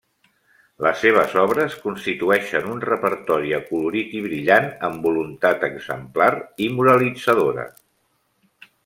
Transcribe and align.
Les 0.85 0.95
seves 1.01 1.33
obres 1.41 1.75
constitueixen 1.83 2.71
un 2.75 2.81
repertori 2.85 3.53
acolorit 3.57 4.17
i 4.21 4.23
brillant, 4.29 4.71
amb 4.89 5.05
voluntat 5.09 5.67
exemplar 5.69 6.31
i 6.69 6.75
moralitzadora. 6.79 7.69